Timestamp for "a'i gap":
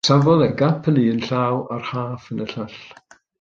0.45-0.89